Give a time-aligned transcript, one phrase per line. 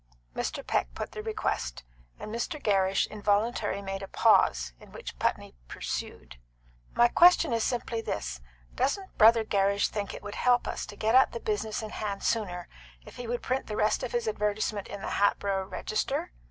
[0.35, 0.65] Mr.
[0.65, 1.83] Peck put the request,
[2.17, 2.59] and Mr.
[2.59, 6.37] Gerrish involuntarily made a pause, in which Putney pursued
[6.95, 8.41] "My question is simply this:
[8.73, 12.23] doesn't Brother Gerrish think it would help us to get at the business in hand
[12.23, 12.67] sooner
[13.05, 16.31] if he would print the rest of his advertisement in the Hatboro' Register?"